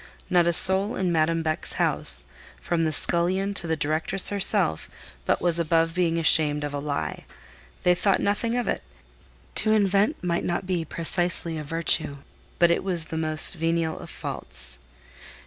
Not 0.31 0.47
a 0.47 0.53
soul 0.53 0.95
in 0.95 1.11
Madame 1.11 1.43
Beck's 1.43 1.73
house, 1.73 2.25
from 2.59 2.85
the 2.85 2.91
scullion 2.91 3.53
to 3.53 3.67
the 3.67 3.75
directress 3.75 4.29
herself, 4.29 4.89
but 5.25 5.41
was 5.43 5.59
above 5.59 5.93
being 5.93 6.17
ashamed 6.17 6.63
of 6.63 6.73
a 6.73 6.79
lie; 6.79 7.23
they 7.83 7.93
thought 7.93 8.19
nothing 8.19 8.57
of 8.57 8.67
it: 8.67 8.81
to 9.53 9.73
invent 9.73 10.23
might 10.23 10.43
not 10.43 10.65
be 10.65 10.83
precisely 10.85 11.55
a 11.55 11.63
virtue, 11.63 12.17
but 12.57 12.71
it 12.71 12.83
was 12.83 13.05
the 13.05 13.15
most 13.15 13.53
venial 13.53 13.99
of 13.99 14.09
faults. 14.09 14.79